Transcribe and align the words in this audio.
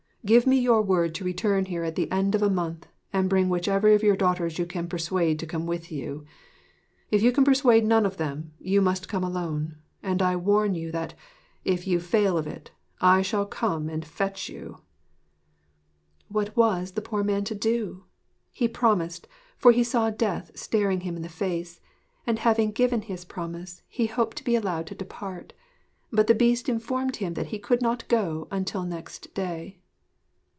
Give 0.23 0.45
me 0.45 0.59
your 0.59 0.83
word 0.83 1.15
to 1.15 1.25
return 1.25 1.65
here 1.65 1.83
at 1.83 1.95
the 1.95 2.09
end 2.11 2.35
of 2.35 2.43
a 2.43 2.49
month 2.49 2.85
and 3.11 3.27
bring 3.27 3.49
whichever 3.49 3.87
of 3.89 4.03
your 4.03 4.15
daughters 4.15 4.59
you 4.59 4.67
can 4.67 4.87
persuade 4.87 5.39
to 5.39 5.47
come 5.47 5.65
with 5.65 5.91
you. 5.91 6.25
If 7.09 7.23
you 7.23 7.31
can 7.31 7.43
persuade 7.43 7.83
none 7.85 8.05
of 8.05 8.17
them, 8.17 8.53
you 8.59 8.81
must 8.81 9.07
come 9.09 9.23
alone; 9.23 9.77
and 10.03 10.21
I 10.21 10.35
warn 10.35 10.75
you 10.75 10.91
that, 10.91 11.15
if 11.65 11.87
you 11.87 11.99
fail 11.99 12.37
of 12.37 12.45
it, 12.45 12.69
I 13.01 13.23
shall 13.23 13.47
come 13.47 13.89
and 13.89 14.05
fetch 14.05 14.47
you.' 14.47 14.81
What 16.27 16.55
was 16.55 16.91
the 16.91 17.01
poor 17.01 17.23
man 17.23 17.43
to 17.45 17.55
do? 17.55 18.03
He 18.51 18.67
promised, 18.67 19.27
for 19.57 19.71
he 19.71 19.83
saw 19.83 20.11
death 20.11 20.51
staring 20.53 20.99
him 20.99 21.15
in 21.15 21.23
the 21.23 21.29
face; 21.29 21.81
and 22.27 22.37
having 22.37 22.73
given 22.73 23.01
his 23.01 23.25
promise 23.25 23.81
he 23.87 24.05
hoped 24.05 24.37
to 24.37 24.43
be 24.43 24.53
allowed 24.55 24.85
to 24.85 24.93
depart. 24.93 25.53
But 26.11 26.27
the 26.27 26.35
Beast 26.35 26.69
informed 26.69 27.15
him 27.15 27.33
that 27.33 27.47
he 27.47 27.57
could 27.57 27.81
not 27.81 28.07
go 28.07 28.47
until 28.51 28.83
next 28.85 29.33
day. 29.33 29.79